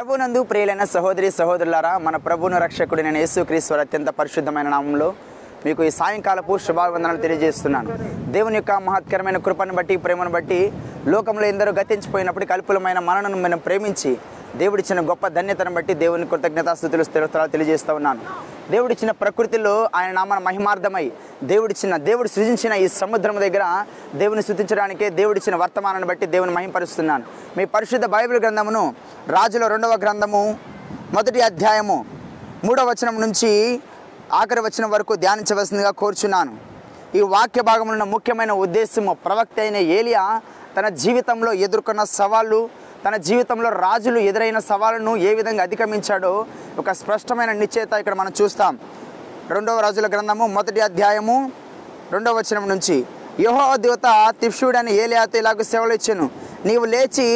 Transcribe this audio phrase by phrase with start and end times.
[0.00, 5.08] ప్రభునందు ప్రియులైన సహోదరి సహోదరులారా మన ప్రభును రక్షకుడు నేను యేసుక్రీశ్వర అత్యంత పరిశుద్ధమైన నామంలో
[5.64, 7.90] మీకు ఈ సాయంకాలపు శుభావందనాలు తెలియజేస్తున్నాను.
[8.36, 10.60] దేవుని యొక్క మహత్కరమైన కృపను బట్టి ప్రేమను బట్టి
[11.06, 14.18] లోకంలో ఎందరో గతించిపోయినప్పుడు కల్పులమైన మనను మనం ప్రేమించి
[14.56, 18.20] దేవుడిచ్చిన గొప్ప ధన్యతను బట్టి దేవుని కృతజ్ఞతాస్థుతులు స్థిరత్వాలు తెలియజేస్తూ ఉన్నాను.
[18.70, 21.12] దేవుడిచ్చిన ప్రకృతిలో ఆయన నామన మహిమార్థమై
[21.42, 23.84] దేవుడిచ్చిన దేవుడు సృజించిన ఈ సముద్రం దగ్గర
[24.14, 27.24] దేవుని స్థుతించడానికే దేవుడిచ్చిన వర్తమానాన్ని బట్టి దేవుని మహింపరుస్తున్నాను.
[27.56, 28.94] మీ పరిశుద్ధ బైబిల్ గ్రంథమును
[29.28, 30.58] రాజుల రెండవ గ్రంథము
[31.12, 32.04] మొదటి అధ్యాయము
[32.64, 33.80] మూడవ వచనం నుంచి
[34.32, 36.70] ఆఖరి వచనం వరకు ధ్యానించవలసిందిగా కోరుచున్నాను.
[37.14, 40.40] ఈ వాక్య భాగంలో ఉన్న ముఖ్యమైన ఉద్దేశము ప్రవక్త అయిన ఏలియా
[40.76, 42.60] తన జీవితంలో ఎదుర్కొన్న సవాళ్ళు
[43.04, 46.32] తన జీవితంలో రాజులు ఎదురైన సవాళ్ళను ఏ విధంగా అధిగమించాడో
[46.80, 48.74] ఒక స్పష్టమైన నిశ్చయత ఇక్కడ మనం చూస్తాం.
[49.54, 51.36] రెండవ రాజుల గ్రంథము మొదటి అధ్యాయము
[52.14, 52.96] రెండవ వచనం నుంచి.
[53.46, 54.08] యహో దేవత
[54.40, 56.26] తిప్షుడని ఏలియాతో ఇలాగ సేవలు ఇచ్చాను.
[56.68, 57.26] నీవు లేచి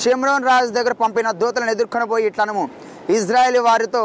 [0.00, 2.64] షిమ్రోన్ రాజు దగ్గర పంపిన దూతలను ఎదుర్కొని పోయి ఇట్లనము.
[3.16, 4.04] ఇజ్రాయేల్ వారితో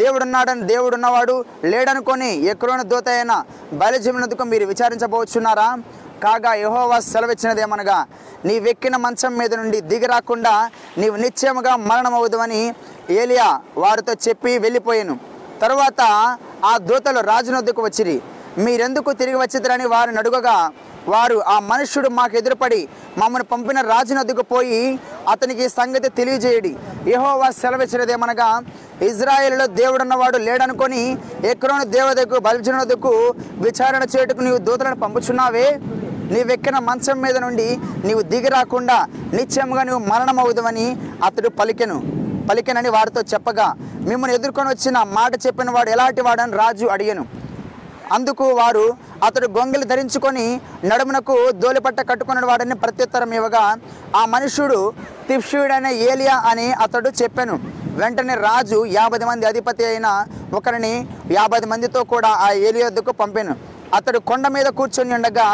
[0.00, 1.34] దేవుడున్నాడని దేవుడున్నవాడు
[1.72, 3.36] లేడనుకొని ఎక్కడోని దూత అయినా
[3.80, 5.68] బయలుజీవినందుకు మీరు విచారించబోచున్నారా?
[6.24, 7.98] కాగా యహోవా సెలవిచ్చినదేమనగా
[8.44, 10.54] నీ వెక్కిన మంచం మీద నుండి దిగి రాకుండా
[10.98, 12.62] నీవు నిశ్చయముగా మరణమవుదువని
[13.22, 13.48] ఏలియా
[13.84, 15.16] వారితో చెప్పి వెళ్ళిపోయాను.
[15.62, 16.02] తరువాత
[16.70, 18.16] ఆ దూతలు రాజునొద్దుకు వచ్చిరి.
[18.64, 20.54] మీరెందుకు తిరిగి వచ్చిద్దరని వారిని అడుగగా
[21.12, 22.80] వారు ఆ మనుష్యుడు మాకు ఎదురుపడి
[23.18, 24.80] మమ్మల్ని పంపిన రాజునొద్దుకు పోయి
[25.32, 26.72] అతనికి ఈ సంగతి తెలియజేయడి.
[27.06, 28.48] యెహోవా సెలవిచ్చినదేమనగా
[29.08, 31.02] ఇజ్రాయెల్లో దేవుడున్నవాడు లేడనుకొని
[31.52, 33.12] ఎక్రోని దేవదకు బలిజనదకు
[33.66, 35.66] విచారణ చేయుటకు నీవు దూతలను పంపుచున్నావే?
[36.32, 37.68] నీవెక్కిన మంచం మీద నుండి
[38.04, 38.96] నీవు దిగి రాకుండా
[39.32, 40.86] నిత్యంగా నువ్వు మరణమవుదువని
[41.24, 41.98] అతడు పలికెను.
[42.50, 43.66] పలికెనని వారితో చెప్పగా
[44.08, 47.24] మిమ్మల్ని ఎదుర్కొని వచ్చిన మాట చెప్పిన వాడు ఎలాంటి వాడని రాజు అడిగాను.
[48.12, 48.84] అందుకు వారు
[49.26, 50.46] అతడు గొంగలి ధరించుకొని
[50.84, 53.64] నడుమునకు దోలిపట్ట కట్టుకున్న వాడని ప్రత్యుత్తరం ఇవ్వగా
[54.16, 54.78] ఆ మనుష్యుడు
[55.28, 57.56] తిప్షుడనే ఏలియా అని అతడు చెప్పాను.
[58.00, 60.08] వెంటనే రాజు యాభై మంది అధిపతి అయిన
[60.54, 60.94] ఒకరిని
[61.30, 63.69] యాభై మందితో కూడా ఆ ఏలియా వద్దకు పంపాను.
[63.94, 65.48] అతడు కొండ మీద కూర్చొని ఉండగా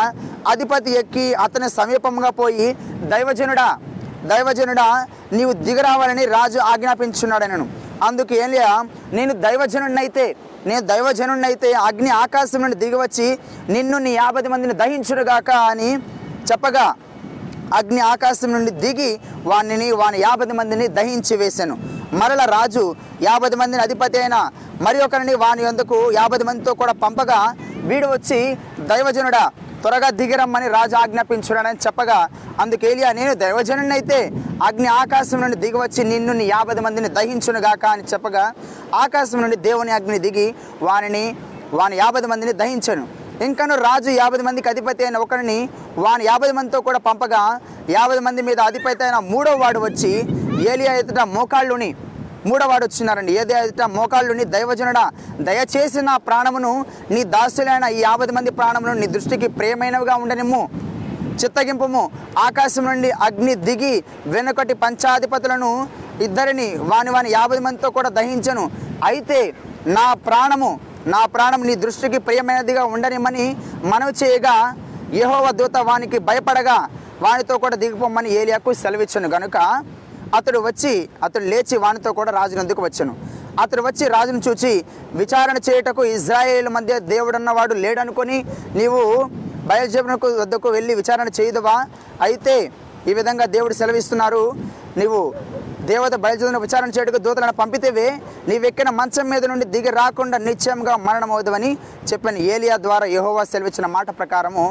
[0.53, 2.69] అధిపతి ఎక్కి అతని సమీపంగా పోయి
[3.13, 3.69] దైవజనుడా
[4.31, 4.87] దైవజనుడా
[5.33, 7.67] నీవు దిగరావాలని రాజు ఆజ్ఞాపించున్నాడనను.
[8.09, 8.71] అందుకు ఏలియా
[9.13, 10.25] నేను దైవజనుడినైతే
[10.67, 13.29] నేను దైవజనుడినైతే అగ్ని ఆకాశం నుండి దిగివచ్చి
[13.75, 15.91] నిన్ను నీ యాభై మందిని దహించుడుగాక అని
[16.51, 16.87] చెప్పగా
[17.79, 19.11] అగ్ని ఆకాశం నుండి దిగి
[19.45, 21.77] వానిని వాని యాభై మందిని దహించి వేశాను
[22.13, 22.85] మరల రాజు
[23.23, 24.37] యాభై మందిని అధిపతి అయిన
[24.83, 27.41] మరి ఒకరిని వాని ఎందుకు యాభై మందితో కూడా పంపగా
[27.87, 29.51] వీడు వచ్చి దైవజనుడా
[29.83, 32.29] త్వరగా దిగిరమ్మని రాజు ఆజ్ఞాపించుడని చెప్పగా
[32.61, 38.55] అందుకేలియా నేను దైవజనుడిని అగ్ని ఆకాశం నుండి దిగి వచ్చి నిన్ను నీ యాభై మందిని దహించునుగాక అని చెప్పగా
[38.95, 41.37] ఆకాశం నుండి దేవుని అగ్ని దిగి వానిని
[41.73, 43.09] వాని యాభై మందిని దహించను.
[43.45, 45.69] ఇంకను రాజు యాభై మందికి అధిపతి అయిన ఒకరిని
[45.99, 47.61] వాని యాభై మందితో కూడా పంపగా
[47.91, 50.13] యాభై మంది మీద అధిపతి అయిన మూడో వాడు వచ్చి
[50.71, 51.95] ఏలియా ఎదుట మోకాళ్ళుని
[52.47, 55.11] మూడవాడు వచ్చినారండి ఏదే ఎదుట మోకాళ్ళుని దైవజనుడా
[55.41, 60.69] దయచేసి నా ప్రాణమును నీ దాసులైన ఈ యాభై మంది ప్రాణమును నీ దృష్టికి ప్రేమైనవిగా ఉండనిమ్ము.
[61.45, 62.11] చిత్తగింపము.
[62.39, 65.89] ఆకాశం నుండి అగ్ని దిగి వెనుకటి పంచాధిపతులను
[66.23, 68.71] ఇద్దరిని వాని వాని యాభై మందితో కూడా దహించను.
[69.05, 69.55] అయితే
[69.87, 74.75] నా ప్రాణము నా ప్రాణం నీ దృష్టికి ప్రియమైనదిగా ఉండనిమ్మని మనవి చేయగా
[75.15, 76.89] యహోవ దూత వానికి భయపడగా
[77.23, 79.29] వానితో కూడా దిగిపోమని ఏలియాకు సెలవిచ్చను.
[79.29, 79.57] గనుక
[80.39, 80.93] అతడు వచ్చి
[81.27, 83.15] అతడు లేచి వానితో కూడా రాజునందుకు వచ్చాను.
[83.63, 84.73] అతడు వచ్చి రాజును చూచి
[85.21, 88.39] విచారణ చేయుటకు ఇజ్రాయేల్ మధ్య దేవుడన్నవాడు లేడనుకొని
[88.81, 89.03] నీవు
[89.71, 91.77] బయలుజేపునకు వద్దకు వెళ్ళి విచారణ చేయదువా?
[92.27, 92.57] అయితే
[93.11, 94.45] ఈ విధంగా దేవుడు సెలవిస్తున్నారు.
[95.01, 95.21] నీవు
[95.91, 98.07] దేవత బయలుదేరిన విచారణ చేయటకు దూతలను పంపితేవే
[98.49, 101.71] నీవెక్కిన మంచం మీద నుండి దిగి రాకుండా నిశ్చయంగా మరణమవుదవని
[102.11, 104.65] చెప్పిన ఏలియా ద్వారా యహోవా సెలవిచ్చిన మాట ప్రకారము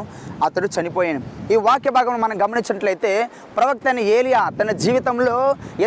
[0.45, 1.21] అతడు చనిపోయాను.
[1.53, 3.12] ఈ వాక్య భాగం మనం గమనించినట్లయితే
[3.57, 5.38] ప్రవక్త అయిన ఏలియా తన జీవితంలో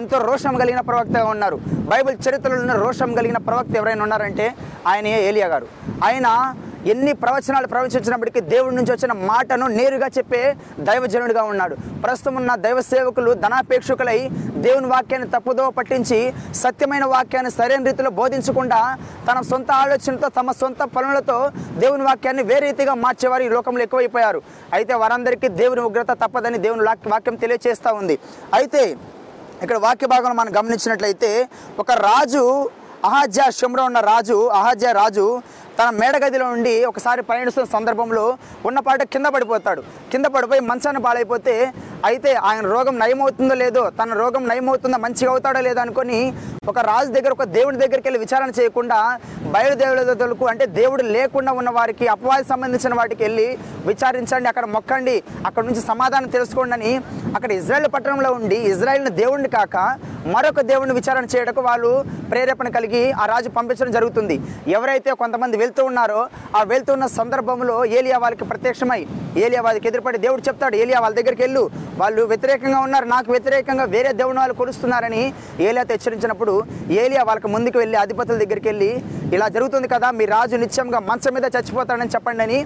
[0.00, 1.58] ఎంతో రోషం కలిగిన ప్రవక్తగా ఉన్నారు.
[1.92, 4.48] బైబిల్ చరిత్రలో ఉన్న రోషం కలిగిన ప్రవక్త ఎవరైనా ఉన్నారంటే
[4.92, 5.68] ఆయన ఏలియా గారు.
[6.08, 6.28] ఆయన
[6.92, 10.42] ఎన్ని ప్రవచనాలు ప్రవచించినప్పటికీ దేవుడి నుంచి వచ్చిన మాటను నేరుగా చెప్పే
[10.88, 11.74] దైవజనుడిగా ఉన్నాడు.
[12.04, 14.18] ప్రస్తుతం ఉన్న దైవ సేవకులు ధనాపేక్షకులై
[14.66, 16.20] దేవుని వాక్యాన్ని తప్పుదో పట్టించి
[16.62, 18.80] సత్యమైన వాక్యాన్ని సరైన రీతిలో బోధించకుండా
[19.28, 21.38] తన సొంత ఆలోచనతో తమ సొంత పనులతో
[21.82, 24.42] దేవుని వాక్యాన్ని వేరే రీతిగా మార్చేవారు ఈ లోకంలో ఎక్కువైపోయారు.
[24.78, 28.18] అయితే వారందరికీ దేవుని ఉగ్రత తప్పదని దేవుని వాక్యం తెలియచేస్తూ ఉంది.
[28.54, 28.96] అయితే
[29.62, 31.48] ఇక్కడ వాక్య భాగంలో మనం గమనించినట్లయితే
[31.78, 32.70] ఒక రాజు
[33.08, 35.42] అహాజ్యా షమ్రో ఉన్న రాజు అహాజ్యా రాజు
[35.78, 38.24] తన మేడగదిలో ఉండి ఒకసారి పయనిస్తున్న సందర్భంలో
[38.68, 39.82] ఉన్నపాటు కింద పడిపోతాడు.
[40.12, 41.54] కింద పడిపోయి మంచాన్ని పాలైపోతే
[42.08, 46.18] అయితే ఆయన రోగం నయమవుతుందో లేదో తన రోగం నయమవుతుందో మంచిగా అవుతాడో లేదో అనుకొని
[46.70, 48.98] ఒక రాజు దగ్గర ఒక దేవుడి దగ్గరికి వెళ్ళి విచారణ చేయకుండా
[49.54, 53.48] బయలుదేవులకు అంటే దేవుడు లేకుండా ఉన్న వారికి అపవాది సంబంధించిన వాటికి వెళ్ళి
[53.90, 55.16] విచారించండి అక్కడ మొక్కండి
[55.48, 56.92] అక్కడ నుంచి సమాధానం తెలుసుకోండి అని
[57.36, 59.76] అక్కడ ఇజ్రాయెల్ పట్టణంలో ఉండి ఇజ్రాయెల్ని దేవుడిని కాక
[60.34, 61.92] మరొక దేవుడిని విచారణ చేయడానికి వాళ్ళు
[62.30, 64.36] ప్రేరేపణ కలిగి ఆ రాజు పంపించడం జరుగుతుంది.
[64.76, 66.20] ఎవరైతే కొంతమంది వెళ్తూ ఉన్నారో
[66.58, 69.00] ఆ వెళ్తున్న సందర్భంలో ఏలియా వాళ్ళకి ప్రత్యక్షమై
[69.44, 71.62] ఏలియా వాళ్ళకి ఎదురుపడి దేవుడు చెప్తాడు ఏలియా వాళ్ళ దగ్గరికి వెళ్ళు.
[72.00, 75.22] వాళ్ళు వ్యతిరేకంగా ఉన్నారు నాకు వ్యతిరేకంగా వేరే దేవుని వాళ్ళు కొలుస్తున్నారని
[75.66, 76.54] ఏలియాతో హెచ్చరించినప్పుడు
[77.02, 78.90] ఏలియా వాళ్ళకి ముందుకు వెళ్ళి అధిపతుల దగ్గరికి వెళ్ళి
[79.36, 82.60] ఇలా జరుగుతుంది కదా మీ రాజు నిత్యంగా మంచం మీద చచ్చిపోతాడని చెప్పండి అని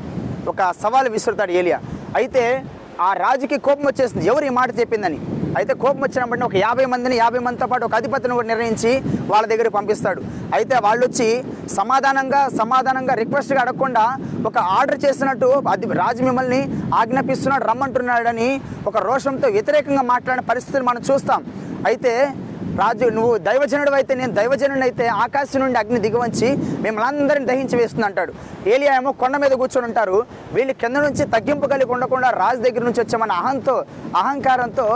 [0.53, 1.81] ఒక సవాలు విసురుతాడు ఏలియా.
[2.21, 2.45] అయితే
[3.09, 5.19] ఆ రాజుకి కోపం వచ్చేసింది ఎవరు ఈ మాట చెప్పిందని?
[5.59, 8.93] అయితే కోపం వచ్చినప్పుడు ఒక యాభై మందిని యాభై మందితో పాటు ఒక అధిపతిని కూడా నిర్ణయించి
[9.33, 10.21] వాళ్ళ దగ్గరికి పంపిస్తాడు.
[10.57, 11.29] అయితే వాళ్ళు వచ్చి
[11.79, 14.05] సమాధానంగా సమాధానంగా రిక్వెస్ట్గా అడగకుండా
[14.51, 16.61] ఒక ఆర్డర్ చేసినట్టు అది రాజు మిమ్మల్ని
[17.01, 18.49] ఆజ్ఞాపిస్తున్నాడు రమ్మంటున్నాడని
[18.91, 21.43] ఒక రోషంతో వ్యతిరేకంగా మాట్లాడిన పరిస్థితులు మనం చూస్తాం.
[21.91, 22.15] అయితే
[22.81, 26.49] రాజు నువ్వు దైవజనుడు అయితే నేను దైవజనుడు అయితే ఆకాశం నుండి అగ్ని దిగువంచి
[26.85, 28.33] మిమ్మల్ని అందరిని దహించి వేస్తుంది అంటాడు.
[28.75, 30.19] ఏలియా ఏమో కొండ మీద కూర్చొని ఉంటారు.
[30.55, 33.77] వీళ్ళు కింద నుంచి తగ్గింపు కలిగి ఉండకుండా రాజు దగ్గర నుంచి వచ్చామన్న అహంతో
[34.23, 34.87] అహంకారంతో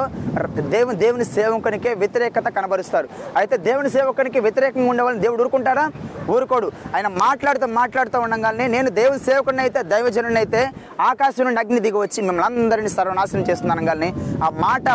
[0.76, 3.08] దేవుని దేవుని సేవకునికే వ్యతిరేకత కనబరుస్తారు.
[3.40, 5.86] అయితే దేవుని సేవకునికి వ్యతిరేకంగా ఉండేవాళ్ళని దేవుడు ఊరుకుంటారా
[6.34, 6.68] ఊరుకోడు.
[6.96, 10.62] ఆయన మాట్లాడుతూ మాట్లాడుతూ ఉండగానే నేను దేవుని సేవకుడిని అయితే దైవజనుడిని అయితే
[11.10, 14.08] ఆకాశం నుండి అగ్ని దిగి వచ్చి మిమ్మల్ని అందరినీ సర్వనాశనం చేస్తున్నాను కానీ
[14.46, 14.88] ఆ మాట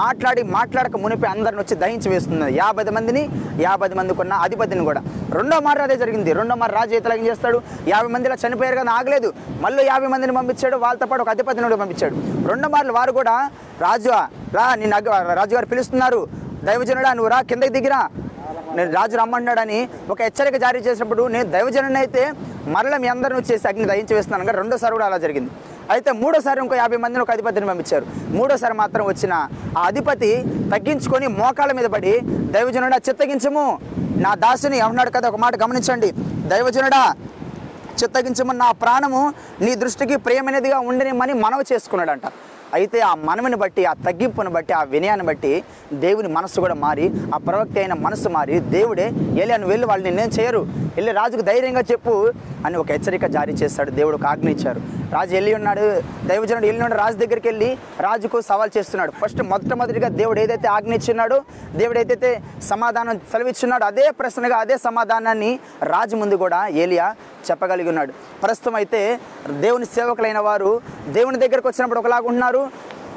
[0.00, 2.46] మాట్లాడి మాట్లాడక మునిపి అందరిని వచ్చి దహించి వేస్తుంది.
[2.62, 3.22] యాభై మందిని
[3.66, 5.00] యాభై మందికి ఉన్న అధిపతిని కూడా.
[5.38, 6.30] రెండో మారు అదే జరిగింది.
[6.40, 7.58] రెండో మారు రాజు ఇతర ఏం చేస్తాడు?
[7.92, 9.30] యాభై మందిలో చనిపోయారు కానీ ఆగలేదు.
[9.64, 10.76] మళ్ళీ యాభై మందిని పంపించాడు.
[10.84, 12.16] వాళ్ళతో పాటు ఒక అధిపతిని కూడా పంపించాడు.
[12.50, 13.36] రెండో మార్లు వారు కూడా
[13.86, 14.10] రాజు
[14.58, 14.92] రా నేను
[15.40, 16.22] రాజుగారు పిలుస్తున్నారు.
[16.68, 18.02] దైవజనుడా నువ్వు రా కిందకి దిగిరా.
[18.76, 19.78] నేను రాజు రమ్మన్నాడని
[20.12, 22.22] ఒక హెచ్చరిక జారీ చేసినప్పుడు నేను దైవజనుని అయితే
[22.74, 25.50] మరల మీ అందరిని వచ్చేసి అగ్ని దహించి వేస్తున్నాను కానీ రెండోసారి కూడా అలా జరిగింది.
[25.94, 28.06] అయితే మూడోసారి ఇంకో యాభై మందిని ఒక అధిపతిని పంపించారు.
[28.36, 29.34] మూడోసారి మాత్రం వచ్చిన
[29.78, 30.30] ఆ అధిపతి
[30.72, 32.12] తగ్గించుకొని మోకాళ్ళ మీద పడి
[32.54, 33.64] దైవజనుడా చిత్తగించము.
[34.24, 36.10] నా దాసుని ఏమన్నాడు కదా ఒక మాట గమనించండి.
[36.52, 37.02] దైవజనుడా
[38.00, 39.22] చిత్తగించమని నా ప్రాణము
[39.64, 42.26] నీ దృష్టికి ప్రేమనేదిగా ఉండనిమని మనవి చేసుకున్నాడంట.
[42.76, 45.52] అయితే ఆ మనవిని బట్టి ఆ తగ్గింపుని బట్టి ఆ వినయాన్ని బట్టి
[46.04, 49.06] దేవుని మనసు కూడా మారి ఆ ప్రవక్త అయిన మనసు మారి దేవుడే
[49.38, 50.62] వెళ్ళి అని వెళ్ళి వాళ్ళు నిన్నేం చేయరు.
[50.96, 52.14] వెళ్ళి రాజుకు ధైర్యంగా చెప్పు
[52.66, 54.80] అని ఒక హెచ్చరిక జారీ చేస్తాడు దేవుడు ఒక ఆజ్ఞ ఇచ్చారు.
[55.16, 55.84] రాజు వెళ్ళి ఉన్నాడు
[56.28, 57.70] దైవజనుడు వెళ్ళి ఉన్నాడు రాజు దగ్గరికి వెళ్ళి
[58.06, 59.12] రాజుకు సవాల్ చేస్తున్నాడు.
[59.20, 61.38] ఫస్ట్ మొట్టమొదటిగా దేవుడు ఏదైతే ఆజ్ఞ ఇచ్చున్నాడో
[61.80, 62.30] దేవుడు ఏదైతే
[62.72, 65.52] సమాధానం సెలవిచ్చున్నాడో అదే ప్రశ్నగా అదే సమాధానాన్ని
[65.94, 67.08] రాజు ముందు కూడా ఏలియా
[67.50, 68.12] చెప్పగలిగి ఉన్నాడు.
[68.44, 69.00] ప్రస్తుతం అయితే
[69.64, 70.70] దేవుని సేవకులైన వారు
[71.18, 72.62] దేవుని దగ్గరకు వచ్చినప్పుడు ఒకలాగా ఉంటున్నారు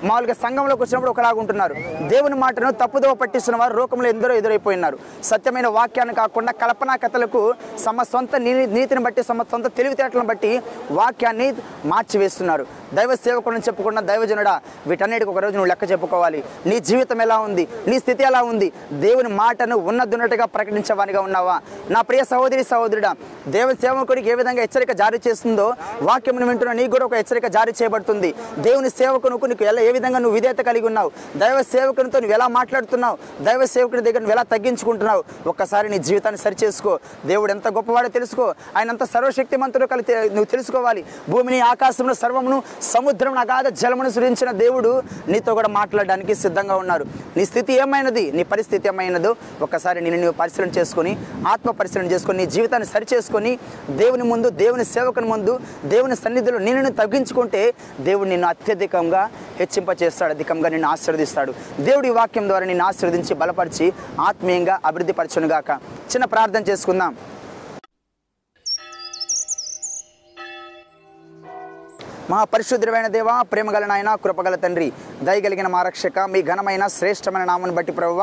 [0.04, 1.76] మామూలుగా సంఘంలోకి వచ్చినప్పుడు ఒకలాగా ఉంటున్నారు.
[2.02, 4.98] దేవుని మాటను తప్పుదోవ పట్టిస్తున్న వారు లోకంలో ఎందరో ఎదురైపోయినారు.
[5.24, 7.54] సత్యమైన వాక్యాన్ని కాకుండా కల్పనా కథలకు
[7.86, 10.62] తమ సొంత నీ- నీతిని బట్టి తమ సొంత తెలివితేటలను బట్టి
[10.92, 11.54] వాక్యాన్ని
[11.86, 12.66] మార్చివేస్తున్నారు.
[12.94, 16.44] దైవ సేవకులను చెప్పుకున్న దైవజనుడా వీటన్నిటికి ఒక రోజు నువ్వు లెక్క చెప్పుకోవాలి.
[16.66, 17.68] నీ జీవితం ఎలా ఉంది?
[17.88, 18.72] నీ స్థితి ఎలా ఉంది?
[18.94, 21.62] దేవుని మాటను ఉన్నదున్నట్టుగా ప్రకటించేవానిగా ఉన్నావా?
[21.90, 23.16] నా ప్రియ సహోదరి సహోదరుడా
[23.48, 28.36] దేవ సేవకుడికి ఏ విధంగా హెచ్చరిక జారీ చేస్తుందో వాక్యమును వింటున్న నీకు కూడా ఒక హెచ్చరిక జారీ చేయబడుతుంది.
[28.58, 31.10] దేవుని సేవకునుకు నీకు ఎలా ఏ విధంగా నువ్వు విధేయత కలిగి ఉన్నావు?
[31.38, 33.18] దైవ సేవకునితో నువ్వు ఎలా మాట్లాడుతున్నావు?
[33.44, 35.24] దైవ సేవకుని దగ్గర నువ్వు ఎలా తగ్గించుకుంటున్నావు?
[35.48, 36.94] ఒక్కసారి నీ జీవితాన్ని సరిచేసుకో.
[37.26, 38.46] దేవుడు ఎంత గొప్పవాడో తెలుసుకో.
[38.78, 41.02] ఆయన అంత సర్వశక్తిమంతుడు కలిగి నువ్వు తెలుసుకోవాలి.
[41.30, 42.58] భూమిని ఆకాశంలో సర్వమును
[42.94, 44.92] సముద్రం అగాధ జలమును సృజించిన దేవుడు
[45.28, 47.06] నీతో కూడా మాట్లాడడానికి సిద్ధంగా ఉన్నారు.
[47.38, 48.26] నీ స్థితి ఏమైనది?
[48.38, 51.12] నీ పరిస్థితి ఏమైనదో ఒక్కసారి నేను నువ్వు పరిశీలన చేసుకొని
[51.48, 53.52] ఆత్మ పరిశీలన చేసుకొని నీ జీవితాన్ని సరిచేసుకొని
[54.02, 55.54] దేవుని ముందు దేవుని సేవకుని ముందు
[55.86, 57.62] దేవుని సన్నిధిలో నిన్ను తగ్గించుకుంటే
[58.00, 59.24] దేవుడు నిన్ను అత్యధికంగా
[60.04, 61.54] చేస్తాడు అధికంగా నిన్ను ఆశీర్వదిస్తాడు.
[61.88, 63.88] దేవుడి వాక్యం ద్వారా నిన్ను ఆశీర్వదించి బలపరిచి
[64.30, 65.72] ఆత్మీయంగా అభివృద్ధి పరచునుగాక
[66.12, 67.14] చిన్న ప్రార్థన చేసుకుందాం.
[72.30, 74.88] మా పరిశుద్ధమైన దేవ ప్రేమగల నాయన కృపగల తండ్రి
[75.28, 78.22] దయగలిగిన మా రక్షక మీ ఘనమైన శ్రేష్టమైన నామను బట్టి ప్రభువ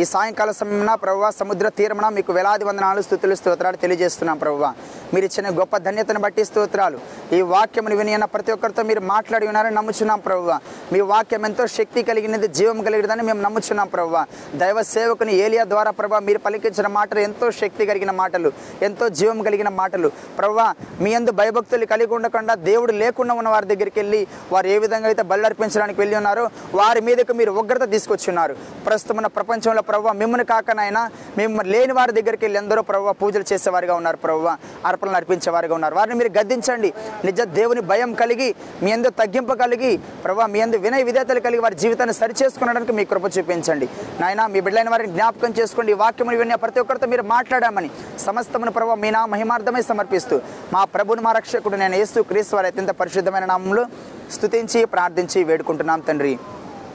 [0.00, 4.66] ఈ సాయంకాల సమయమున ప్రభువ సముద్ర తీరమున మీకు వేలాది వందనాలు స్థుతులు స్తోత్రాలు తెలియజేస్తున్నాం ప్రభువ
[5.14, 6.98] మీరు ఇచ్చిన గొప్ప ధన్యతను బట్టి స్తోత్రాలు.
[7.36, 10.52] ఈ వాక్యమును విని అన్న ప్రతి ఒక్కరితో మీరు మాట్లాడి ఉన్నారని నమ్ముచున్నాం ప్రభువ.
[10.92, 14.24] మీ వాక్యం ఎంతో శక్తి కలిగినది జీవం కలిగినదని మేము నమ్ముచున్నాం ప్రభువ.
[14.54, 19.68] దైవ సేవకుని ఏలియా ద్వారా ప్రభా మీరు పలికించిన మాటలు ఎంతో శక్తి కలిగిన మాటలు ఎంతో జీవం కలిగిన
[19.80, 20.10] మాటలు.
[20.38, 25.06] ప్రభా మీ అందు భయభక్తులు కలిగి ఉండకుండా దేవుడు లేకుండా ఉన్న వారి దగ్గరికి వెళ్ళి వారు ఏ విధంగా
[25.06, 28.56] అయితే బళ్ళర్పించడానికి వెళ్ళి ఉన్నారో వారి మీదకు మీరు ఉగ్రత తీసుకొచ్చున్నారు.
[28.86, 31.04] ప్రస్తుతం ఉన్న ప్రపంచంలో ప్రభావ మిమ్మల్ని కాకనైనా
[31.38, 34.56] మేము లేని వారి దగ్గరికి వెళ్ళి ఎందరో ప్రభావ పూజలు చేసేవారుగా ఉన్నారు ప్రభావ.
[34.86, 35.94] అర్పణలు అర్పించేవారుగా ఉన్నారు.
[35.94, 36.92] వారిని మీరు గద్దించండి.
[37.24, 41.74] నిజ దేవుని భయం కలిగి మీ ఎందు తగ్గింపు కలిగి ప్రభావ మీ ఎందు వినయ విధేతలు కలిగి వారి
[41.74, 43.88] జీవితాన్ని సరిచేసుకునడానికి మీ కృప చూపించండి.
[44.20, 45.92] నాయన మీ బిడ్డలైన వారిని జ్ఞాపకం చేసుకోండి.
[45.92, 50.40] ఈ వాక్యములు విన్న ప్రతి ఒక్కరితో మీరు మాట్లాడామని సమస్తమును ప్రభావ మీ నా మహిమార్థమై సమర్పిస్తూ
[50.72, 53.86] మా ప్రభుని మా రక్షకుడు నేను ఏస్తూ క్రీస్తు వారి అత్యంత పరిశుద్ధమైన నామంలో
[54.32, 56.38] స్థుతించి ప్రార్థించి వేడుకుంటున్నాం తండ్రి.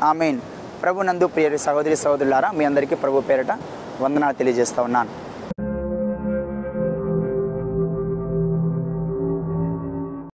[0.03, 0.39] ఆమెన్.
[0.83, 3.51] ప్రభు నందు ప్రియ సహోదరి సహోదరులారా మీ అందరికీ ప్రభు పేరిట
[4.01, 5.32] వందనాలు తెలియజేస్తా ఉన్నాను.